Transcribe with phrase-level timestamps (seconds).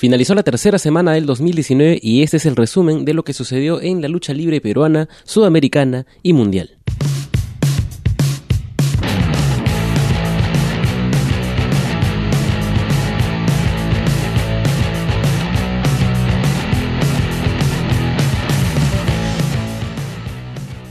[0.00, 3.82] Finalizó la tercera semana del 2019 y este es el resumen de lo que sucedió
[3.82, 6.78] en la lucha libre peruana, sudamericana y mundial.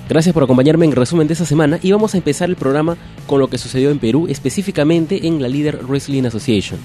[0.07, 2.95] Gracias por acompañarme en resumen de esta semana y vamos a empezar el programa
[3.25, 6.79] con lo que sucedió en Perú, específicamente en la Leader Wrestling Association.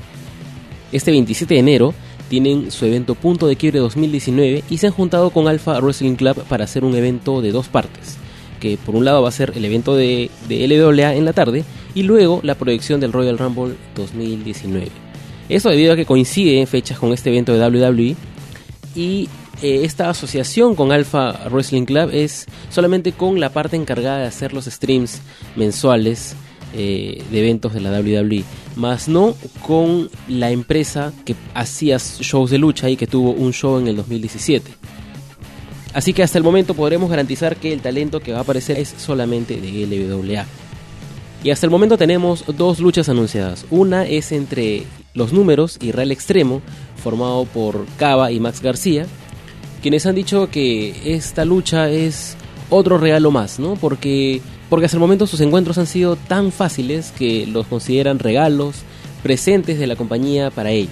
[0.91, 1.95] Este 27 de enero
[2.29, 6.43] tienen su evento Punto de Quiebre 2019 y se han juntado con Alpha Wrestling Club
[6.45, 8.17] para hacer un evento de dos partes,
[8.61, 11.65] que por un lado va a ser el evento de, de LWA en la tarde
[11.95, 14.89] y luego la proyección del Royal Rumble 2019.
[15.49, 18.17] Esto debido a que coincide en fechas con este evento de WWE
[18.95, 19.29] y
[19.63, 24.53] eh, esta asociación con Alpha Wrestling Club es solamente con la parte encargada de hacer
[24.53, 25.21] los streams
[25.57, 26.35] mensuales
[26.75, 28.45] eh, de eventos de la WWE,
[28.77, 29.35] más no
[29.67, 33.97] con la empresa que hacía shows de lucha y que tuvo un show en el
[33.97, 34.71] 2017.
[35.95, 38.93] Así que hasta el momento podremos garantizar que el talento que va a aparecer es
[38.97, 40.45] solamente de LWA.
[41.45, 43.67] Y hasta el momento tenemos dos luchas anunciadas.
[43.71, 46.63] Una es entre los números y Real Extremo,
[46.97, 49.07] formado por Cava y Max García,
[49.81, 52.37] quienes han dicho que esta lucha es
[52.71, 53.77] otro regalo más, ¿no?
[53.77, 54.41] Porque,
[54.75, 58.79] porque hasta el momento sus encuentros han sido tan fáciles que los consideran regalos,
[59.23, 60.91] presentes de la compañía para ellos.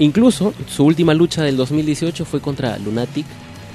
[0.00, 3.24] Incluso su última lucha del 2018 fue contra Lunatic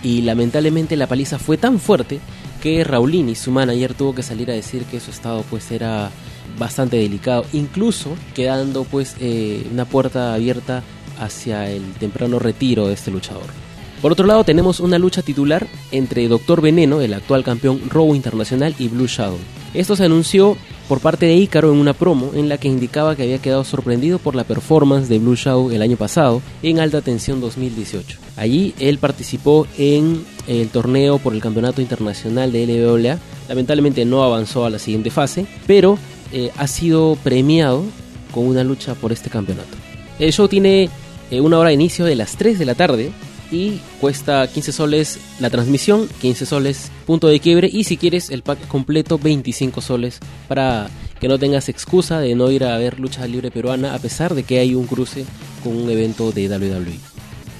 [0.03, 2.19] y lamentablemente la paliza fue tan fuerte
[2.61, 6.11] que Raulini, su manager, tuvo que salir a decir que su estado pues era
[6.59, 10.83] bastante delicado, incluso quedando pues eh, una puerta abierta
[11.21, 13.60] hacia el temprano retiro de este luchador.
[14.01, 18.73] Por otro lado, tenemos una lucha titular entre Doctor Veneno, el actual campeón Robo Internacional,
[18.79, 19.37] y Blue Shadow.
[19.75, 20.57] Esto se anunció
[20.89, 24.17] por parte de Ícaro en una promo en la que indicaba que había quedado sorprendido
[24.17, 28.17] por la performance de Blue Shadow el año pasado en Alta Tensión 2018.
[28.37, 33.19] Allí él participó en el torneo por el Campeonato Internacional de LWA.
[33.47, 35.99] Lamentablemente no avanzó a la siguiente fase, pero
[36.33, 37.83] eh, ha sido premiado
[38.31, 39.77] con una lucha por este campeonato.
[40.17, 40.89] El show tiene
[41.29, 43.11] eh, una hora de inicio de las 3 de la tarde
[43.51, 48.43] y cuesta 15 soles la transmisión, 15 soles punto de quiebre y si quieres el
[48.43, 50.89] pack completo 25 soles para
[51.19, 54.43] que no tengas excusa de no ir a ver lucha libre peruana a pesar de
[54.43, 55.25] que hay un cruce
[55.63, 56.99] con un evento de WWE.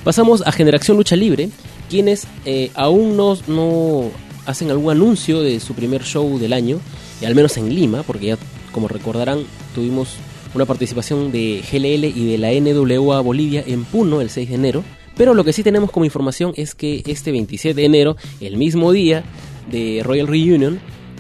[0.04, 1.50] Pasamos a Generación Lucha Libre,
[1.88, 4.10] quienes eh, aún no, no
[4.48, 6.80] hacen algún anuncio de su primer show del año,
[7.22, 8.38] y al menos en Lima, porque ya
[8.72, 9.44] como recordarán
[9.76, 10.16] tuvimos
[10.54, 14.84] una participación de GLL y de la NWA Bolivia en Puno el 6 de enero.
[15.18, 18.92] Pero lo que sí tenemos como información es que este 27 de enero, el mismo
[18.92, 19.24] día
[19.70, 20.80] de Royal Reunion,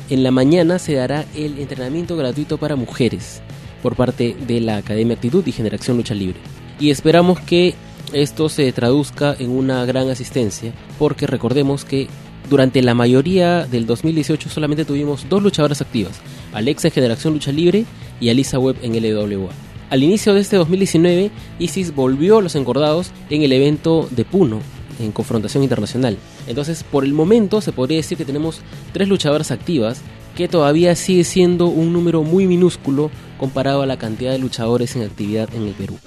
[0.10, 3.42] en la mañana se dará el entrenamiento gratuito para mujeres
[3.82, 6.40] por parte de la Academia Actitud y Generación Lucha Libre.
[6.80, 7.76] Y esperamos que
[8.14, 12.08] esto se traduzca en una gran asistencia, porque recordemos que
[12.50, 16.20] durante la mayoría del 2018 solamente tuvimos dos luchadoras activas,
[16.54, 17.86] Alexa en Generación Lucha Libre
[18.20, 19.71] y Alisa Webb en LWA.
[19.92, 24.62] Al inicio de este 2019, Isis volvió a los encordados en el evento de Puno,
[25.02, 26.18] en confrontación internacional.
[26.48, 28.62] Entonces, por el momento, se podría decir que tenemos
[28.94, 30.00] tres luchadoras activas,
[30.38, 35.04] que todavía sigue siendo un número muy minúsculo comparado a la cantidad de luchadores en
[35.04, 36.00] actividad en el Perú.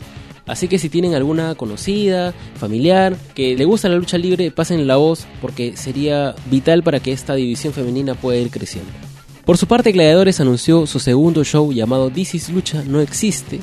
[0.47, 4.97] Así que si tienen alguna conocida, familiar, que le gusta la lucha libre, pasen la
[4.97, 9.04] voz porque sería vital para que esta división femenina pueda ir creciendo.
[9.45, 13.61] Por su parte, Gladiadores anunció su segundo show llamado This is Lucha No Existe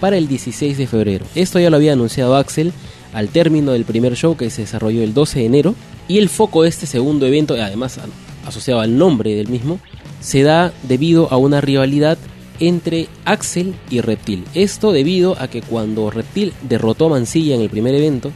[0.00, 1.24] para el 16 de febrero.
[1.36, 2.72] Esto ya lo había anunciado Axel
[3.12, 5.74] al término del primer show que se desarrolló el 12 de enero
[6.08, 8.00] y el foco de este segundo evento, además
[8.44, 9.78] asociado al nombre del mismo,
[10.20, 12.18] se da debido a una rivalidad
[12.58, 14.44] entre Axel y Reptil.
[14.54, 18.32] Esto debido a que cuando Reptil derrotó a Mancilla en el primer evento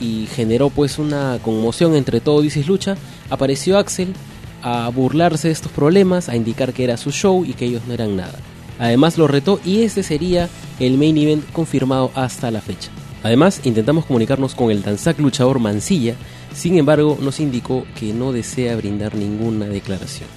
[0.00, 2.96] y generó pues una conmoción entre todo This Lucha,
[3.28, 4.14] apareció Axel
[4.62, 7.94] a burlarse de estos problemas, a indicar que era su show y que ellos no
[7.94, 8.38] eran nada.
[8.78, 10.48] Además lo retó y este sería
[10.80, 12.90] el main event confirmado hasta la fecha.
[13.22, 16.14] Además intentamos comunicarnos con el danzac luchador Mancilla,
[16.54, 20.28] sin embargo nos indicó que no desea brindar ninguna declaración.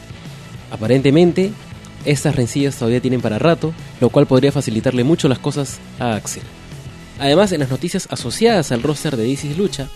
[0.71, 1.51] Aparentemente,
[2.05, 6.43] estas rencillas todavía tienen para rato, lo cual podría facilitarle mucho las cosas a Axel.
[7.19, 9.89] Además, en las noticias asociadas al roster de DC Lucha,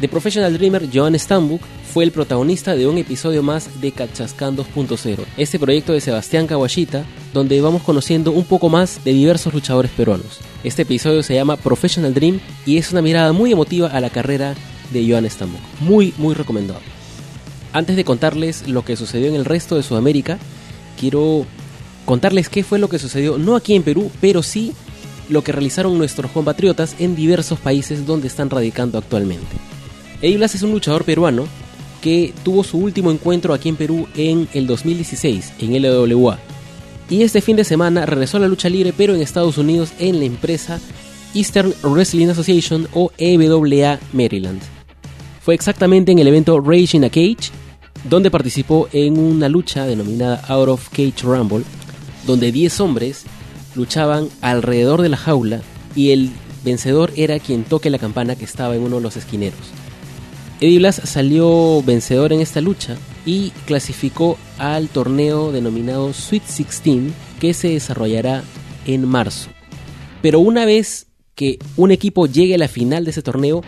[0.00, 1.60] The Professional Dreamer Joan Stambuk
[1.92, 7.04] fue el protagonista de un episodio más de Cachascan 2.0, este proyecto de Sebastián Kawashita,
[7.34, 10.38] donde vamos conociendo un poco más de diversos luchadores peruanos.
[10.62, 14.54] Este episodio se llama Professional Dream y es una mirada muy emotiva a la carrera
[14.92, 15.60] de Joan Stambuk.
[15.80, 16.80] Muy, muy recomendado.
[17.72, 20.38] Antes de contarles lo que sucedió en el resto de Sudamérica,
[20.96, 21.44] quiero
[22.04, 24.74] contarles qué fue lo que sucedió, no aquí en Perú, pero sí
[25.28, 29.56] lo que realizaron nuestros compatriotas en diversos países donde están radicando actualmente.
[30.20, 31.46] Eddie es un luchador peruano
[32.00, 36.38] que tuvo su último encuentro aquí en Perú en el 2016 en LWA.
[37.08, 40.18] Y este fin de semana regresó a la lucha libre pero en Estados Unidos en
[40.18, 40.80] la empresa
[41.34, 44.60] Eastern Wrestling Association o EWA Maryland.
[45.40, 47.50] Fue exactamente en el evento Rage in a Cage
[48.04, 51.64] donde participó en una lucha denominada Out of Cage Rumble,
[52.26, 53.24] donde 10 hombres
[53.74, 55.62] luchaban alrededor de la jaula
[55.94, 56.30] y el
[56.64, 59.58] vencedor era quien toque la campana que estaba en uno de los esquineros.
[60.60, 67.54] Eddie Blas salió vencedor en esta lucha y clasificó al torneo denominado Sweet 16 que
[67.54, 68.42] se desarrollará
[68.84, 69.50] en marzo.
[70.20, 71.06] Pero una vez
[71.36, 73.62] que un equipo llegue a la final de ese torneo,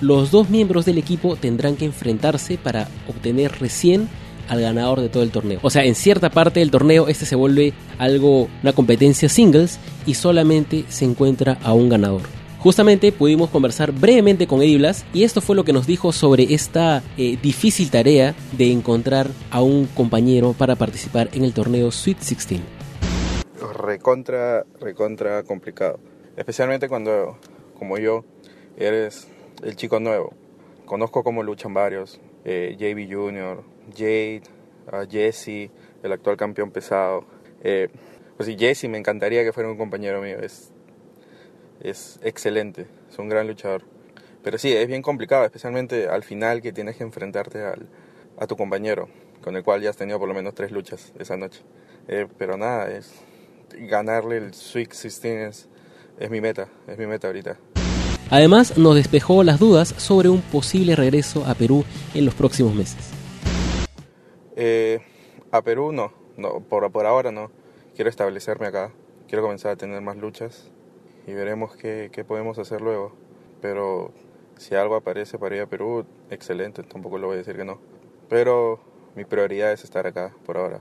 [0.00, 4.08] los dos miembros del equipo tendrán que enfrentarse para obtener recién
[4.48, 5.58] al ganador de todo el torneo.
[5.62, 10.14] O sea, en cierta parte del torneo este se vuelve algo, una competencia singles y
[10.14, 12.22] solamente se encuentra a un ganador.
[12.66, 16.52] Justamente pudimos conversar brevemente con Eddie Blas y esto fue lo que nos dijo sobre
[16.52, 22.16] esta eh, difícil tarea de encontrar a un compañero para participar en el torneo Sweet
[22.16, 22.60] 16.
[23.78, 26.00] Recontra, recontra complicado.
[26.36, 27.38] Especialmente cuando,
[27.78, 28.24] como yo,
[28.76, 29.28] eres
[29.62, 30.34] el chico nuevo.
[30.86, 32.20] Conozco cómo luchan varios.
[32.44, 33.62] Eh, JB Jr.,
[33.96, 34.42] Jade,
[35.08, 35.70] Jesse,
[36.02, 37.26] el actual campeón pesado.
[37.62, 37.90] Eh,
[38.36, 40.38] pues sí, Jesse me encantaría que fuera un compañero mío.
[40.40, 40.72] Es
[41.80, 43.82] es excelente, es un gran luchador.
[44.42, 47.88] Pero sí, es bien complicado, especialmente al final que tienes que enfrentarte al,
[48.38, 49.08] a tu compañero,
[49.42, 51.62] con el cual ya has tenido por lo menos tres luchas esa noche.
[52.08, 53.12] Eh, pero nada, es
[53.76, 55.68] ganarle el Sweet 16
[56.18, 57.58] es, mi meta, es mi meta ahorita.
[58.30, 61.84] Además, nos despejó las dudas sobre un posible regreso a Perú
[62.14, 63.10] en los próximos meses.
[64.56, 65.00] Eh,
[65.50, 67.50] a Perú no, no por, por ahora no.
[67.94, 68.92] Quiero establecerme acá,
[69.28, 70.70] quiero comenzar a tener más luchas
[71.26, 73.12] y veremos qué, qué podemos hacer luego.
[73.60, 74.12] Pero
[74.56, 77.78] si algo aparece para ir a Perú, excelente, tampoco lo voy a decir que no.
[78.28, 78.80] Pero
[79.14, 80.80] mi prioridad es estar acá por ahora.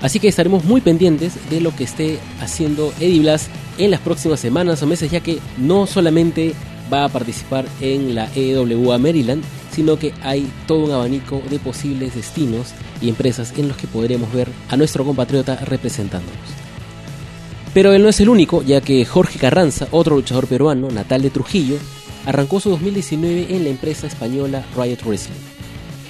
[0.00, 3.48] Así que estaremos muy pendientes de lo que esté haciendo Eddie Blas
[3.78, 6.54] en las próximas semanas o meses, ya que no solamente
[6.92, 12.16] va a participar en la EWA Maryland, sino que hay todo un abanico de posibles
[12.16, 16.61] destinos y empresas en los que podremos ver a nuestro compatriota representándonos.
[17.74, 21.30] Pero él no es el único, ya que Jorge Carranza, otro luchador peruano, natal de
[21.30, 21.76] Trujillo,
[22.26, 25.34] arrancó su 2019 en la empresa española Riot Wrestling.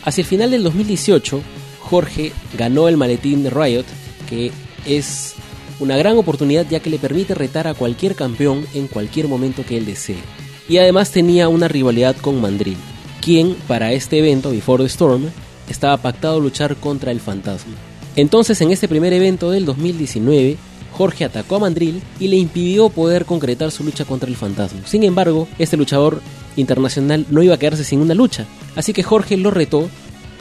[0.04, 1.40] Hacia el final del 2018,
[1.78, 3.84] Jorge ganó el maletín de Riot,
[4.28, 4.50] que
[4.86, 5.34] es
[5.78, 9.76] una gran oportunidad ya que le permite retar a cualquier campeón en cualquier momento que
[9.76, 10.16] él desee.
[10.68, 12.76] Y además tenía una rivalidad con Mandrill,
[13.20, 15.26] quien para este evento, Before the Storm,
[15.68, 17.74] estaba pactado luchar contra el fantasma.
[18.16, 20.56] Entonces en este primer evento del 2019,
[20.92, 24.80] Jorge atacó a Mandrill y le impidió poder concretar su lucha contra el fantasma.
[24.86, 26.20] Sin embargo, este luchador
[26.56, 28.46] internacional no iba a quedarse sin una lucha,
[28.76, 29.88] así que Jorge lo retó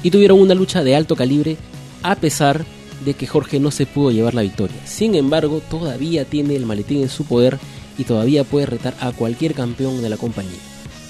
[0.04, 1.58] y tuvieron una lucha de alto calibre
[2.04, 2.66] a pesar
[3.06, 4.78] de que Jorge no se pudo llevar la victoria.
[4.86, 7.58] Sin embargo, todavía tiene el maletín en su poder
[7.98, 10.60] y todavía puede retar a cualquier campeón de la compañía.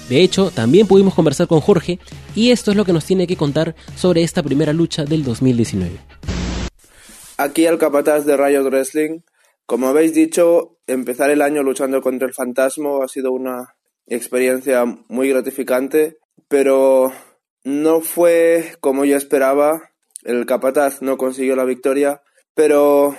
[0.08, 1.98] De hecho, también pudimos conversar con Jorge
[2.34, 5.98] y esto es lo que nos tiene que contar sobre esta primera lucha del 2019.
[7.38, 9.20] Aquí el capataz de Riot Wrestling
[9.72, 13.74] como habéis dicho, empezar el año luchando contra el fantasma ha sido una
[14.06, 17.10] experiencia muy gratificante, pero
[17.64, 19.94] no fue como yo esperaba.
[20.24, 22.20] El capataz no consiguió la victoria,
[22.52, 23.16] pero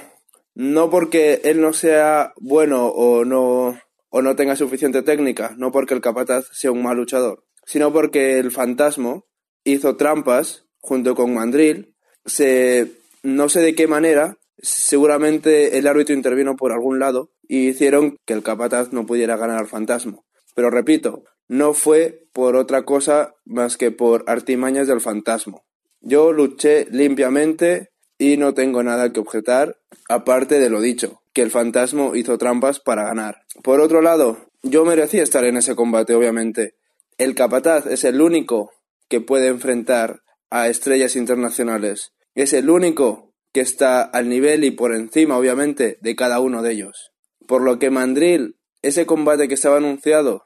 [0.53, 3.79] no porque él no sea bueno o no,
[4.09, 8.37] o no tenga suficiente técnica, no porque el capataz sea un mal luchador, sino porque
[8.37, 9.23] el fantasma
[9.63, 11.95] hizo trampas junto con Mandril,
[12.25, 12.91] se,
[13.23, 18.31] no sé de qué manera, Seguramente el árbitro intervino por algún lado y hicieron que
[18.31, 20.19] el capataz no pudiera ganar al fantasma.
[20.55, 25.57] Pero repito, no fue por otra cosa más que por artimañas del fantasma.
[25.99, 31.51] Yo luché limpiamente y no tengo nada que objetar, aparte de lo dicho, que el
[31.51, 33.41] fantasma hizo trampas para ganar.
[33.63, 36.75] Por otro lado, yo merecía estar en ese combate, obviamente.
[37.17, 38.71] El capataz es el único
[39.09, 42.13] que puede enfrentar a estrellas internacionales.
[42.33, 46.73] Es el único que está al nivel y por encima, obviamente, de cada uno de
[46.73, 47.11] ellos.
[47.47, 50.45] Por lo que Mandril, ese combate que estaba anunciado,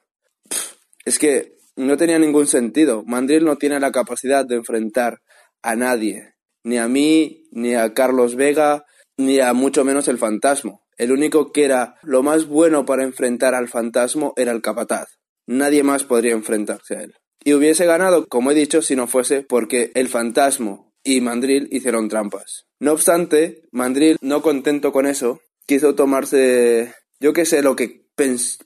[1.06, 3.04] es que no tenía ningún sentido.
[3.06, 5.22] Mandril no tiene la capacidad de enfrentar
[5.62, 8.86] a nadie, ni a mí, ni a Carlos Vega,
[9.16, 10.80] ni a mucho menos el fantasma.
[10.98, 15.20] El único que era lo más bueno para enfrentar al fantasma era el capataz.
[15.46, 17.14] Nadie más podría enfrentarse a él.
[17.44, 22.10] Y hubiese ganado, como he dicho, si no fuese porque el fantasma y Mandril hicieron
[22.10, 22.66] trampas.
[22.80, 28.06] No obstante, Mandril, no contento con eso, quiso tomarse Yo que sé lo que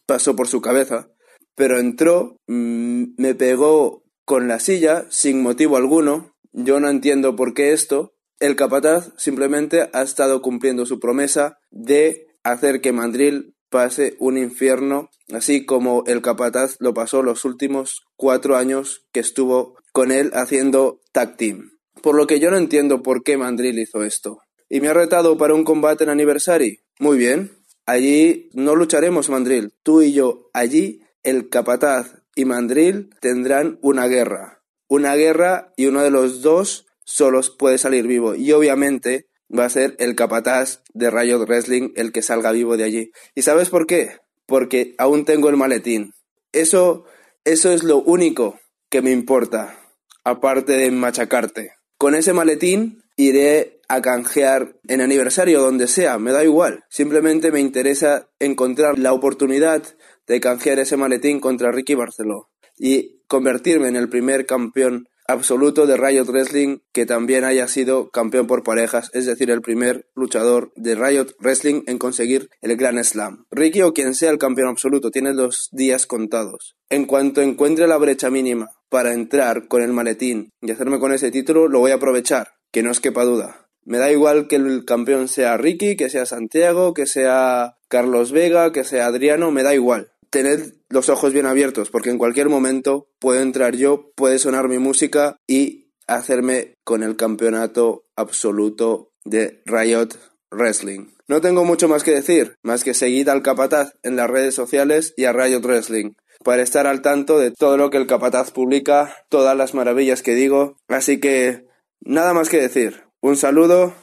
[0.07, 1.09] pasó por su cabeza,
[1.55, 6.33] pero entró, mm, me pegó con la silla sin motivo alguno.
[6.51, 8.13] Yo no entiendo por qué esto.
[8.39, 15.09] El capataz simplemente ha estado cumpliendo su promesa de hacer que Mandril pase un infierno,
[15.31, 20.99] así como el capataz lo pasó los últimos cuatro años que estuvo con él haciendo
[21.13, 21.80] tag team.
[22.01, 24.39] Por lo que yo no entiendo por qué Mandril hizo esto.
[24.69, 26.79] ¿Y me ha retado para un combate en aniversario?
[26.99, 27.51] Muy bien.
[27.85, 29.73] Allí no lucharemos, Mandril.
[29.83, 30.49] Tú y yo.
[30.53, 34.63] Allí el capataz y Mandril tendrán una guerra.
[34.87, 38.35] Una guerra y uno de los dos solos puede salir vivo.
[38.35, 39.27] Y obviamente
[39.57, 43.11] va a ser el capataz de Riot Wrestling el que salga vivo de allí.
[43.35, 44.17] ¿Y sabes por qué?
[44.45, 46.13] Porque aún tengo el maletín.
[46.51, 47.05] Eso,
[47.43, 49.77] eso es lo único que me importa,
[50.23, 51.73] aparte de machacarte.
[52.01, 56.83] Con ese maletín iré a canjear en aniversario donde sea, me da igual.
[56.89, 59.83] Simplemente me interesa encontrar la oportunidad
[60.25, 65.97] de canjear ese maletín contra Ricky Barceló y convertirme en el primer campeón absoluto de
[65.97, 70.95] Riot Wrestling que también haya sido campeón por parejas, es decir, el primer luchador de
[70.95, 73.45] Riot Wrestling en conseguir el Grand Slam.
[73.51, 76.75] Ricky o quien sea el campeón absoluto tiene los días contados.
[76.89, 81.31] En cuanto encuentre la brecha mínima para entrar con el maletín y hacerme con ese
[81.31, 83.67] título, lo voy a aprovechar, que no os quepa duda.
[83.83, 88.71] Me da igual que el campeón sea Ricky, que sea Santiago, que sea Carlos Vega,
[88.71, 93.07] que sea Adriano, me da igual tened los ojos bien abiertos, porque en cualquier momento
[93.19, 100.09] puedo entrar yo, puede sonar mi música y hacerme con el campeonato absoluto de Riot
[100.49, 101.07] Wrestling.
[101.27, 105.13] No tengo mucho más que decir, más que seguid al Capataz en las redes sociales
[105.15, 109.15] y a Riot Wrestling para estar al tanto de todo lo que el Capataz publica,
[109.29, 110.77] todas las maravillas que digo.
[110.87, 111.65] Así que
[112.01, 113.03] nada más que decir.
[113.21, 113.93] Un saludo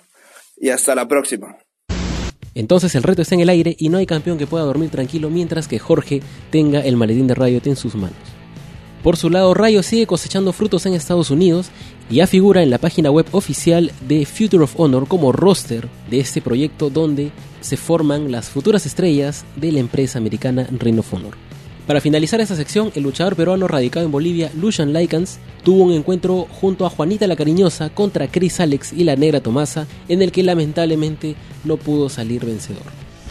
[0.57, 1.59] y hasta la próxima.
[2.59, 5.31] Entonces el reto está en el aire y no hay campeón que pueda dormir tranquilo
[5.31, 8.17] mientras que Jorge tenga el maletín de Riot en sus manos.
[9.05, 11.69] Por su lado, Rayo sigue cosechando frutos en Estados Unidos
[12.11, 16.19] y ya figura en la página web oficial de Future of Honor como roster de
[16.19, 21.35] este proyecto donde se forman las futuras estrellas de la empresa americana Ring of Honor.
[21.89, 26.47] Para finalizar esta sección, el luchador peruano radicado en Bolivia, Lucian Lycans, tuvo un encuentro
[26.61, 30.43] junto a Juanita la Cariñosa contra Chris Alex y la Negra Tomasa, en el que
[30.43, 32.83] lamentablemente no pudo salir vencedor.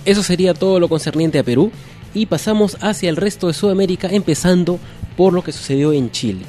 [0.06, 1.72] Eso sería todo lo concerniente a Perú,
[2.16, 4.80] y pasamos hacia el resto de Sudamérica, empezando
[5.16, 6.42] por lo que sucedió en Chile.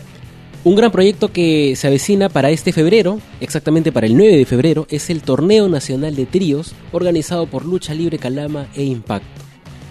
[0.64, 4.86] Un gran proyecto que se avecina para este febrero, exactamente para el 9 de febrero,
[4.88, 9.37] es el Torneo Nacional de Tríos, organizado por Lucha Libre Calama e Impacto.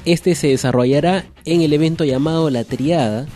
[0.07, 3.27] Este se desarrollará en el evento llamado La Triada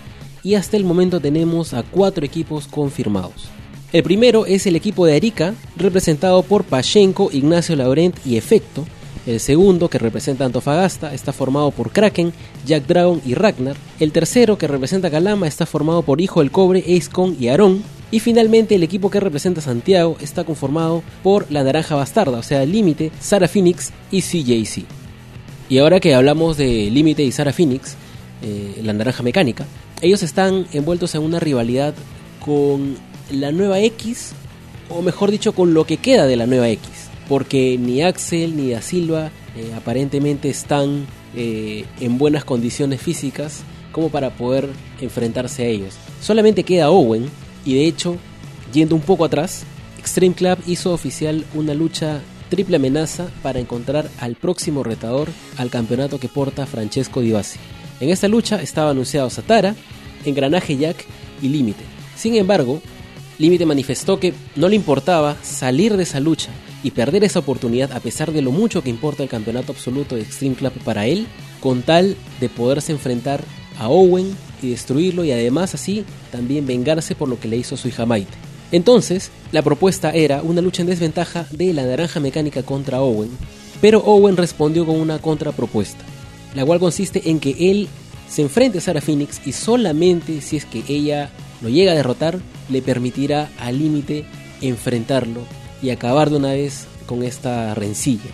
[0.41, 3.49] y hasta el momento tenemos a cuatro equipos confirmados.
[3.91, 8.85] El primero es el equipo de Arica, representado por Pachenko, Ignacio Laurent y Efecto.
[9.27, 12.31] El segundo, que representa Antofagasta, está formado por Kraken,
[12.65, 13.75] Jack Dragon y Ragnar.
[13.99, 17.83] El tercero, que representa Calama, está formado por Hijo del Cobre, Acecon y Aarón.
[18.11, 22.65] Y finalmente el equipo que representa Santiago está conformado por la Naranja Bastarda, o sea,
[22.65, 25.00] Límite, Sara Phoenix y CJC.
[25.71, 27.95] Y ahora que hablamos de Límite y Sara Phoenix,
[28.41, 29.65] eh, la naranja mecánica,
[30.01, 31.93] ellos están envueltos en una rivalidad
[32.43, 32.97] con
[33.31, 34.33] la nueva X,
[34.89, 36.89] o mejor dicho, con lo que queda de la nueva X.
[37.29, 41.05] Porque ni Axel ni Da Silva eh, aparentemente están
[41.37, 43.63] eh, en buenas condiciones físicas
[43.93, 44.67] como para poder
[44.99, 45.95] enfrentarse a ellos.
[46.19, 47.29] Solamente queda Owen,
[47.63, 48.17] y de hecho,
[48.73, 49.63] yendo un poco atrás,
[49.97, 52.19] Extreme Club hizo oficial una lucha
[52.51, 58.27] triple amenaza para encontrar al próximo retador al campeonato que porta Francesco Di En esta
[58.27, 59.73] lucha estaba anunciado Satara,
[60.25, 61.05] Engranaje Jack
[61.41, 61.85] y Límite.
[62.17, 62.81] Sin embargo,
[63.39, 66.49] Límite manifestó que no le importaba salir de esa lucha
[66.83, 70.23] y perder esa oportunidad a pesar de lo mucho que importa el campeonato absoluto de
[70.23, 71.27] Extreme Club para él,
[71.61, 73.45] con tal de poderse enfrentar
[73.79, 77.87] a Owen y destruirlo y además así también vengarse por lo que le hizo su
[77.87, 78.50] hija Maite.
[78.71, 83.29] Entonces, la propuesta era una lucha en desventaja de la naranja mecánica contra Owen,
[83.81, 86.03] pero Owen respondió con una contrapropuesta,
[86.55, 87.89] la cual consiste en que él
[88.29, 91.29] se enfrente a Sarah Phoenix y solamente si es que ella
[91.61, 94.25] lo llega a derrotar, le permitirá al límite
[94.61, 95.41] enfrentarlo
[95.81, 98.29] y acabar de una vez con esta rencilla.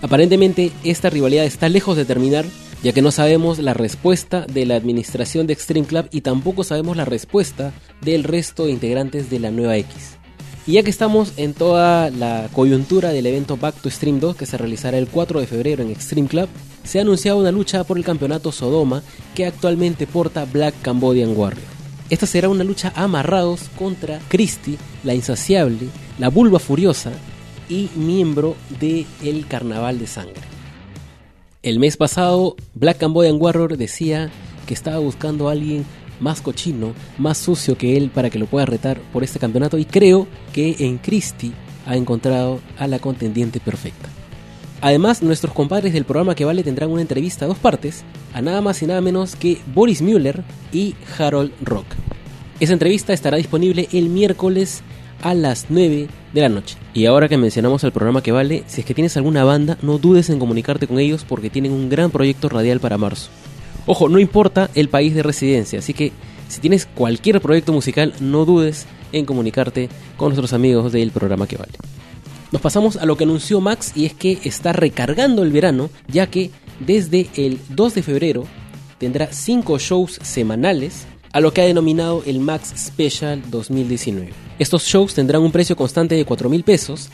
[0.00, 2.46] Aparentemente esta rivalidad está lejos de terminar
[2.82, 6.96] ya que no sabemos la respuesta de la administración de Extreme Club y tampoco sabemos
[6.96, 10.16] la respuesta del resto de integrantes de la nueva X.
[10.66, 14.46] Y ya que estamos en toda la coyuntura del evento Back to Stream 2 que
[14.46, 16.48] se realizará el 4 de febrero en Extreme Club,
[16.82, 19.02] se ha anunciado una lucha por el campeonato Sodoma
[19.34, 21.76] que actualmente porta Black Cambodian Warrior.
[22.10, 25.88] Esta será una lucha amarrados contra Christie, la insaciable,
[26.18, 27.12] la vulva furiosa
[27.68, 30.42] y miembro del Carnaval de Sangre.
[31.62, 34.30] El mes pasado, Black and Warrior decía
[34.66, 35.84] que estaba buscando a alguien
[36.20, 39.84] más cochino, más sucio que él para que lo pueda retar por este campeonato y
[39.84, 41.52] creo que en Christie
[41.86, 44.08] ha encontrado a la contendiente perfecta.
[44.80, 48.04] Además, nuestros compadres del programa que vale tendrán una entrevista a dos partes,
[48.34, 51.86] a nada más y nada menos que Boris Müller y Harold Rock.
[52.60, 54.82] Esa entrevista estará disponible el miércoles
[55.22, 56.76] a las 9 de la noche.
[56.94, 59.98] Y ahora que mencionamos el programa que vale, si es que tienes alguna banda, no
[59.98, 63.30] dudes en comunicarte con ellos porque tienen un gran proyecto radial para marzo.
[63.86, 66.12] Ojo, no importa el país de residencia, así que
[66.48, 71.56] si tienes cualquier proyecto musical, no dudes en comunicarte con nuestros amigos del programa que
[71.56, 71.72] vale.
[72.52, 76.28] Nos pasamos a lo que anunció Max y es que está recargando el verano, ya
[76.28, 76.50] que
[76.80, 78.44] desde el 2 de febrero
[78.98, 84.30] tendrá 5 shows semanales a lo que ha denominado el Max Special 2019.
[84.58, 87.10] Estos shows tendrán un precio constante de 4 mil pesos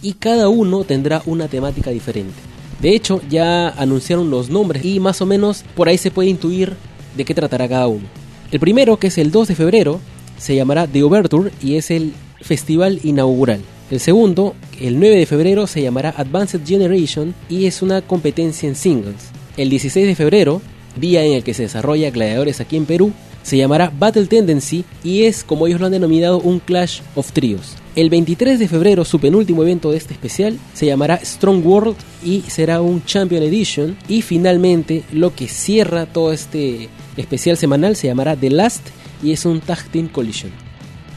[0.00, 2.53] y cada uno tendrá una temática diferente.
[2.80, 6.74] De hecho, ya anunciaron los nombres y más o menos por ahí se puede intuir
[7.16, 8.04] de qué tratará cada uno.
[8.50, 10.00] El primero, que es el 2 de febrero,
[10.38, 13.60] se llamará The Overture y es el festival inaugural.
[13.90, 18.74] El segundo, el 9 de febrero, se llamará Advanced Generation y es una competencia en
[18.74, 19.30] singles.
[19.56, 20.62] El 16 de febrero,
[20.96, 23.12] día en el que se desarrolla Gladiadores aquí en Perú,
[23.44, 27.76] se llamará Battle Tendency y es, como ellos lo han denominado, un Clash of Trios.
[27.94, 32.40] El 23 de febrero, su penúltimo evento de este especial, se llamará Strong World y
[32.48, 33.96] será un Champion Edition.
[34.08, 38.88] Y finalmente, lo que cierra todo este especial semanal se llamará The Last
[39.22, 40.50] y es un Tag Team Collision.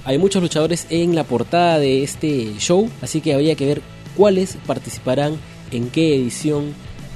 [0.03, 3.81] Hay muchos luchadores en la portada de este show, así que habría que ver
[4.15, 5.37] cuáles participarán
[5.71, 6.73] en qué edición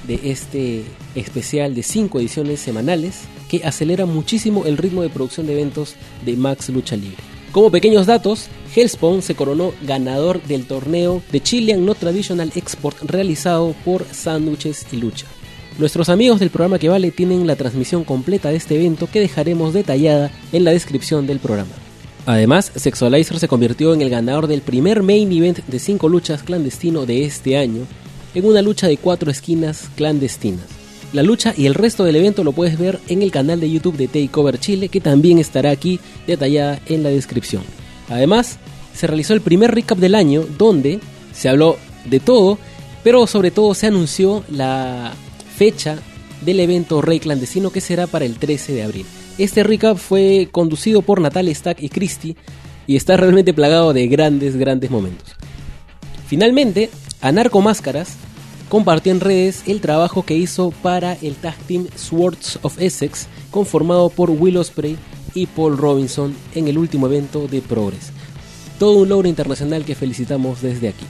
[0.07, 0.83] de este
[1.15, 6.37] especial de 5 ediciones semanales que acelera muchísimo el ritmo de producción de eventos de
[6.37, 7.17] Max Lucha Libre.
[7.51, 13.75] Como pequeños datos, Hellspawn se coronó ganador del torneo de Chilean No Traditional Export realizado
[13.83, 15.25] por Sándwiches y Lucha.
[15.77, 19.73] Nuestros amigos del programa que vale tienen la transmisión completa de este evento que dejaremos
[19.73, 21.71] detallada en la descripción del programa.
[22.25, 27.05] Además, Sexualizer se convirtió en el ganador del primer main event de 5 luchas clandestino
[27.05, 27.81] de este año,
[28.33, 30.80] en una lucha de 4 esquinas clandestinas.
[31.13, 33.97] La lucha y el resto del evento lo puedes ver en el canal de YouTube
[33.97, 37.63] de Takeover Chile, que también estará aquí detallada en la descripción.
[38.09, 38.57] Además,
[38.93, 40.99] se realizó el primer recap del año donde
[41.33, 42.57] se habló de todo,
[43.03, 45.13] pero sobre todo se anunció la
[45.57, 45.99] fecha
[46.45, 49.05] del evento Rey Clandestino que será para el 13 de abril.
[49.37, 52.35] Este recap fue conducido por Natalia Stack y Christy
[52.87, 55.35] y está realmente plagado de grandes, grandes momentos.
[56.27, 56.89] Finalmente,
[57.21, 58.15] Anarco Máscaras
[58.71, 64.09] compartió en redes el trabajo que hizo para el tag team Swords of Essex, conformado
[64.09, 64.95] por Will Ospreay
[65.35, 68.13] y Paul Robinson en el último evento de Progress.
[68.79, 71.03] Todo un logro internacional que felicitamos desde aquí.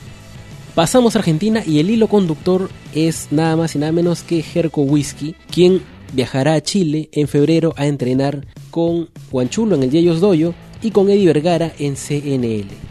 [0.73, 4.81] Pasamos a Argentina y el hilo conductor es nada más y nada menos que Jerko
[4.81, 9.07] Whisky, quien viajará a Chile en febrero a entrenar con
[9.49, 12.90] Chulo en el Yeyos Doyo y con Eddie Vergara en CNL.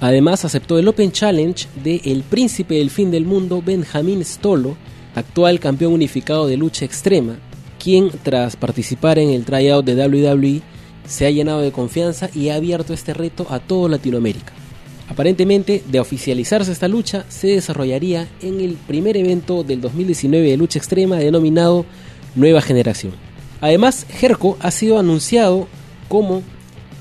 [0.00, 4.76] Además aceptó el Open Challenge de el príncipe del fin del mundo Benjamín Stolo,
[5.14, 7.38] actual campeón unificado de lucha extrema,
[7.82, 10.62] quien tras participar en el tryout de WWE
[11.06, 14.52] se ha llenado de confianza y ha abierto este reto a toda Latinoamérica.
[15.08, 20.78] Aparentemente, de oficializarse esta lucha, se desarrollaría en el primer evento del 2019 de lucha
[20.78, 21.84] extrema denominado
[22.36, 23.12] Nueva Generación.
[23.60, 25.66] Además, Jerko ha sido anunciado
[26.08, 26.42] como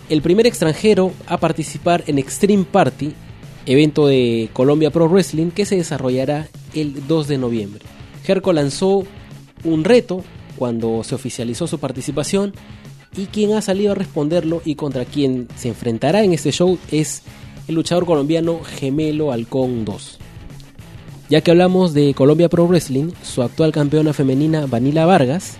[0.09, 3.13] el primer extranjero a participar en Extreme Party,
[3.65, 7.85] evento de Colombia Pro Wrestling que se desarrollará el 2 de noviembre.
[8.25, 9.03] Jerko lanzó
[9.63, 10.23] un reto
[10.57, 12.53] cuando se oficializó su participación
[13.15, 17.21] y quien ha salido a responderlo y contra quien se enfrentará en este show es
[17.67, 20.17] el luchador colombiano Gemelo Halcón 2.
[21.29, 25.57] Ya que hablamos de Colombia Pro Wrestling, su actual campeona femenina Vanilla Vargas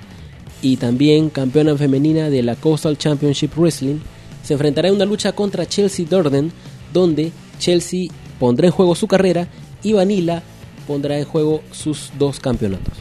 [0.64, 4.00] y también campeona femenina de la Coastal Championship Wrestling
[4.43, 6.52] se enfrentará en una lucha contra Chelsea Durden,
[6.93, 9.47] donde Chelsea pondrá en juego su carrera
[9.84, 10.43] y Vanilla
[10.88, 12.93] pondrá en juego sus dos campeonatos.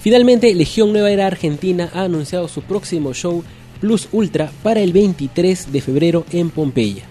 [0.00, 3.42] Finalmente, Legión Nueva Era Argentina ha anunciado su próximo show
[3.80, 7.04] Plus Ultra para el 23 de febrero en Pompeya.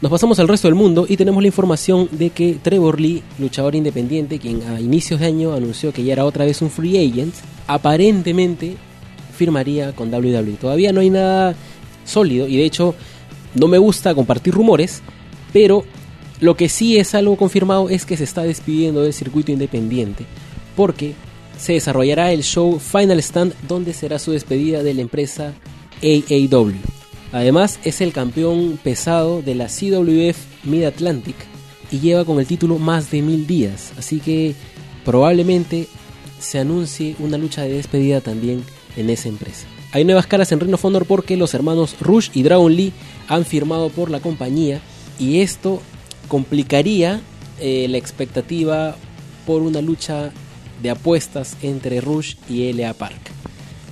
[0.00, 3.74] Nos pasamos al resto del mundo y tenemos la información de que Trevor Lee, luchador
[3.74, 7.34] independiente, quien a inicios de año anunció que ya era otra vez un free agent,
[7.66, 8.76] aparentemente
[9.36, 10.56] firmaría con WWE.
[10.58, 11.54] Todavía no hay nada
[12.10, 12.94] sólido y de hecho
[13.54, 15.02] no me gusta compartir rumores,
[15.52, 15.84] pero
[16.40, 20.24] lo que sí es algo confirmado es que se está despidiendo del circuito independiente
[20.76, 21.14] porque
[21.58, 25.52] se desarrollará el show Final Stand donde será su despedida de la empresa
[26.02, 26.74] AAW.
[27.32, 31.36] Además es el campeón pesado de la CWF Mid Atlantic
[31.92, 34.54] y lleva con el título más de mil días, así que
[35.04, 35.88] probablemente
[36.38, 38.64] se anuncie una lucha de despedida también
[38.96, 39.66] en esa empresa.
[39.92, 42.92] Hay nuevas caras en Ring of Honor porque los hermanos Rush y Dragon Lee
[43.26, 44.80] han firmado por la compañía
[45.18, 45.82] y esto
[46.28, 47.20] complicaría
[47.58, 48.96] eh, la expectativa
[49.46, 50.30] por una lucha
[50.80, 53.32] de apuestas entre Rush y LA Park.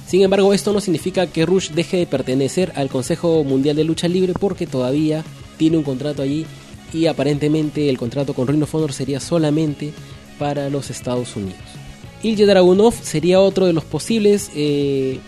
[0.06, 4.06] Sin embargo, esto no significa que Rush deje de pertenecer al Consejo Mundial de Lucha
[4.06, 5.24] Libre porque todavía
[5.56, 6.46] tiene un contrato allí
[6.94, 9.92] y aparentemente el contrato con Ring of Honor sería solamente
[10.38, 11.58] para los Estados Unidos.
[12.22, 15.18] Ilya Dragunov sería otro de los posibles eh,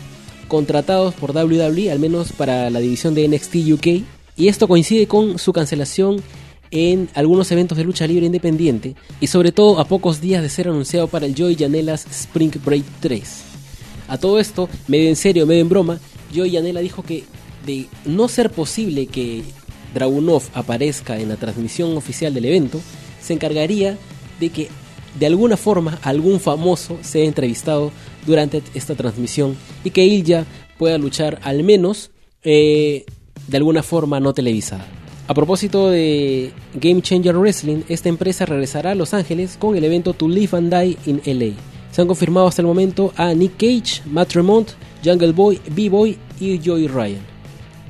[0.50, 3.86] contratados por WWE, al menos para la división de NXT UK,
[4.36, 6.20] y esto coincide con su cancelación
[6.72, 10.66] en algunos eventos de lucha libre independiente y sobre todo a pocos días de ser
[10.66, 13.42] anunciado para el Joey Janela's Spring Break 3.
[14.08, 16.00] A todo esto, medio en serio, medio en broma,
[16.34, 17.22] Joey Janela dijo que
[17.64, 19.44] de no ser posible que
[19.94, 22.80] Dragunov aparezca en la transmisión oficial del evento,
[23.22, 23.96] se encargaría
[24.40, 24.68] de que
[25.16, 27.92] de alguna forma algún famoso sea entrevistado
[28.26, 30.46] durante esta transmisión y que Ilya
[30.78, 32.10] pueda luchar al menos
[32.42, 33.04] eh,
[33.46, 34.86] de alguna forma no televisada.
[35.28, 40.12] A propósito de Game Changer Wrestling, esta empresa regresará a Los Ángeles con el evento
[40.12, 41.54] To Live and Die in LA.
[41.92, 44.70] Se han confirmado hasta el momento a Nick Cage, Matt Tremont,
[45.04, 47.20] Jungle Boy, B-Boy y Joey Ryan.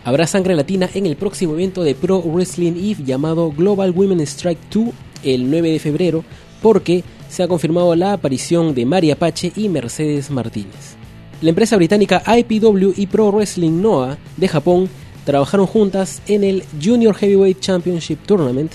[0.04, 4.60] Habrá sangre latina en el próximo evento de Pro Wrestling Eve llamado Global Women Strike
[4.72, 4.88] 2
[5.24, 6.24] el 9 de febrero
[6.62, 10.96] porque se ha confirmado la aparición de María Apache y Mercedes Martínez.
[11.40, 14.90] La empresa británica IPW y Pro Wrestling Noah de Japón
[15.24, 18.72] trabajaron juntas en el Junior Heavyweight Championship Tournament,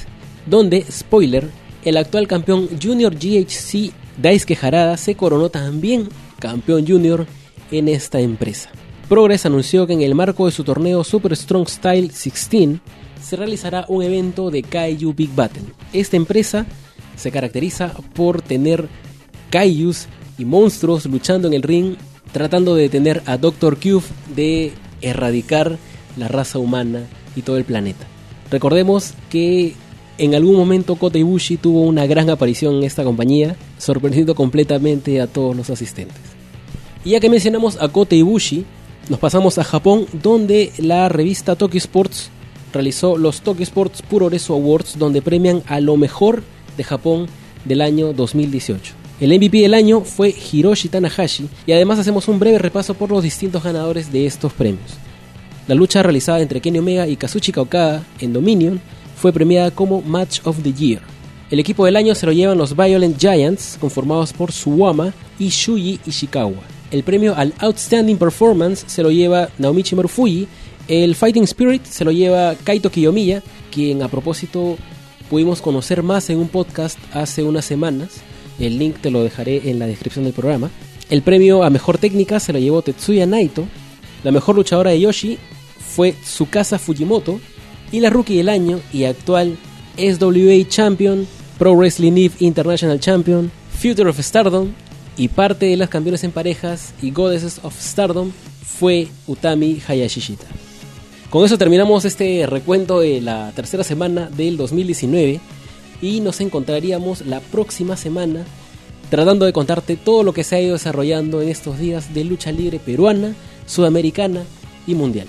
[0.47, 1.49] donde, spoiler,
[1.83, 6.07] el actual campeón Junior GHC Daisuke Harada se coronó también
[6.39, 7.27] campeón junior
[7.71, 8.69] en esta empresa.
[9.09, 12.79] Progress anunció que en el marco de su torneo Super Strong Style 16
[13.21, 15.63] se realizará un evento de Kaiju Big Battle.
[15.93, 16.65] Esta empresa
[17.15, 18.87] se caracteriza por tener
[19.49, 21.95] kaijus y monstruos luchando en el ring
[22.31, 23.77] tratando de detener a Dr.
[23.79, 24.03] Cube
[24.35, 25.77] de erradicar
[26.17, 28.05] la raza humana y todo el planeta.
[28.51, 29.73] Recordemos que
[30.17, 35.27] en algún momento Kota Ibushi tuvo una gran aparición en esta compañía, sorprendiendo completamente a
[35.27, 36.17] todos los asistentes.
[37.03, 38.65] Y ya que mencionamos a Kota Ibushi,
[39.09, 42.29] nos pasamos a Japón, donde la revista Tokyo Sports
[42.73, 46.43] realizó los Tokyo Sports Puroresu Awards, donde premian a lo mejor
[46.77, 47.27] de Japón
[47.65, 48.93] del año 2018.
[49.19, 53.23] El MVP del año fue Hiroshi Tanahashi y además hacemos un breve repaso por los
[53.23, 54.97] distintos ganadores de estos premios.
[55.67, 58.79] La lucha realizada entre Kenny Omega y Kazuchika Okada en Dominion
[59.15, 61.01] fue premiada como Match of the Year.
[61.49, 65.99] El equipo del año se lo llevan los Violent Giants, conformados por Suwama y Shuyi
[66.05, 66.61] Ishikawa.
[66.91, 70.47] El premio al Outstanding Performance se lo lleva Naomichi Marufuji.
[70.87, 74.77] El Fighting Spirit se lo lleva Kaito Kiyomiya, quien a propósito
[75.29, 78.21] pudimos conocer más en un podcast hace unas semanas.
[78.59, 80.69] El link te lo dejaré en la descripción del programa.
[81.09, 83.67] El premio a Mejor Técnica se lo llevó Tetsuya Naito.
[84.23, 85.37] La mejor luchadora de Yoshi
[85.79, 87.39] fue Tsukasa Fujimoto
[87.91, 89.57] y la rookie del año y actual
[89.97, 94.69] SWA Champion, Pro Wrestling Eve International Champion, Future of Stardom
[95.17, 98.31] y parte de las campeones en parejas y Goddesses of Stardom
[98.63, 100.64] fue Utami Hayashishita.
[101.35, 105.41] Con eso terminamos este recuento de la tercera semana del 2019
[106.01, 108.45] y nos encontraríamos la próxima semana
[109.09, 112.53] tratando de contarte todo lo que se ha ido desarrollando en estos días de lucha
[112.53, 114.45] libre peruana, sudamericana
[114.87, 115.27] y mundial.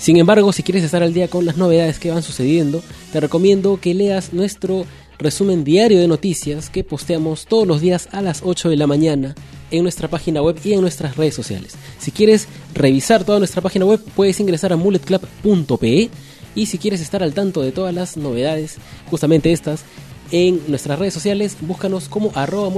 [0.00, 2.82] Sin embargo, si quieres estar al día con las novedades que van sucediendo,
[3.12, 4.86] te recomiendo que leas nuestro
[5.18, 9.34] resumen diario de noticias que posteamos todos los días a las 8 de la mañana
[9.70, 11.74] en nuestra página web y en nuestras redes sociales.
[11.98, 16.08] Si quieres revisar toda nuestra página web, puedes ingresar a mulletclub.pe
[16.54, 18.78] y si quieres estar al tanto de todas las novedades,
[19.10, 19.84] justamente estas,
[20.32, 22.72] en nuestras redes sociales, búscanos como arroba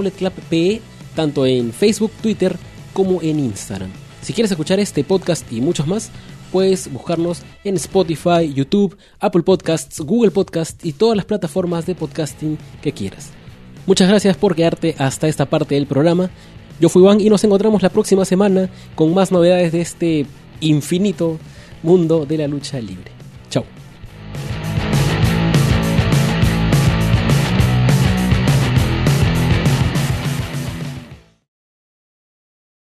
[1.15, 2.57] tanto en Facebook, Twitter
[2.93, 3.93] como en Instagram.
[4.23, 6.11] Si quieres escuchar este podcast y muchos más,
[6.53, 12.59] puedes buscarnos en Spotify, YouTube, Apple Podcasts, Google Podcasts y todas las plataformas de podcasting
[12.83, 13.31] que quieras.
[13.87, 16.31] Muchas gracias por quedarte hasta esta parte del programa.
[16.79, 20.27] Yo fui Juan y nos encontramos la próxima semana con más novedades de este
[20.61, 21.39] infinito
[21.83, 23.11] mundo de la lucha libre.
[23.51, 23.82] Chao.